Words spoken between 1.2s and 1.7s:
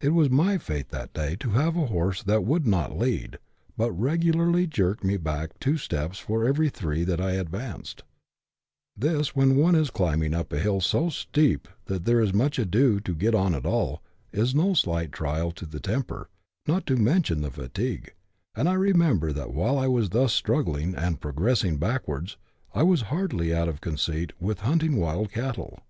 to